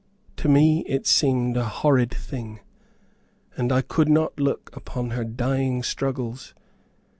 [0.37, 2.61] To me it seemed a horrid thing,
[3.55, 6.55] and I could not look upon her dying struggles.